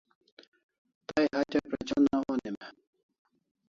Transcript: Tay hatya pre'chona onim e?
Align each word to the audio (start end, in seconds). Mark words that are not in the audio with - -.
Tay 1.07 1.25
hatya 1.35 1.59
pre'chona 1.69 2.15
onim 2.31 2.55
e? 2.67 2.67